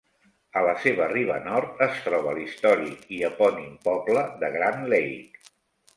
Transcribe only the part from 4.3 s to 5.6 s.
de Grand Lake.